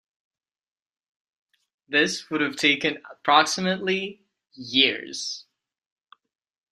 This 1.87 2.27
would 2.31 2.41
have 2.41 2.55
taken 2.55 3.03
approximately 3.11 4.23
years. 4.53 5.45